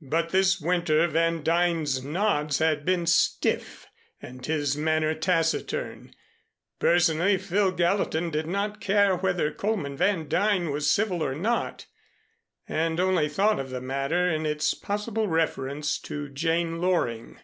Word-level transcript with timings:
But 0.00 0.28
this 0.28 0.60
winter 0.60 1.08
Van 1.08 1.42
Duyn's 1.42 2.04
nods 2.04 2.58
had 2.58 2.84
been 2.84 3.06
stiff 3.06 3.88
and 4.22 4.46
his 4.46 4.76
manner 4.76 5.16
taciturn. 5.16 6.14
Personally, 6.78 7.38
Phil 7.38 7.72
Gallatin 7.72 8.30
did 8.30 8.46
not 8.46 8.80
care 8.80 9.16
whether 9.16 9.50
Coleman 9.50 9.96
Van 9.96 10.28
Duyn 10.28 10.70
was 10.70 10.88
civil 10.94 11.24
or 11.24 11.34
not, 11.34 11.86
and 12.68 13.00
only 13.00 13.28
thought 13.28 13.58
of 13.58 13.70
the 13.70 13.80
matter 13.80 14.30
in 14.30 14.46
its 14.46 14.74
possible 14.74 15.26
reference 15.26 15.98
to 16.02 16.28
Jane 16.28 16.80
Loring. 16.80 17.40